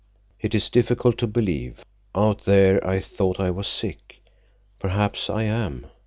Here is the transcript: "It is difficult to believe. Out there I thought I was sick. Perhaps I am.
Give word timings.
"It 0.39 0.55
is 0.55 0.71
difficult 0.71 1.19
to 1.19 1.27
believe. 1.27 1.85
Out 2.15 2.45
there 2.45 2.83
I 2.83 2.99
thought 2.99 3.39
I 3.39 3.51
was 3.51 3.67
sick. 3.67 4.19
Perhaps 4.79 5.29
I 5.29 5.43
am. 5.43 5.85